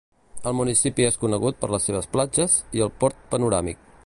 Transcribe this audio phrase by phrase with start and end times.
[0.51, 3.89] El municipi és conegut per les seves platges i el port panoràmic.